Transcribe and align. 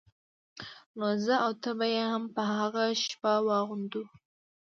نو 0.97 1.07
زه 1.25 1.33
او 1.45 1.51
ته 1.61 1.69
به 1.77 1.85
يې 1.95 2.03
هم 2.11 2.23
په 2.35 2.43
هغه 2.55 2.83
شپه 3.03 3.31
واغوندو. 3.47 4.03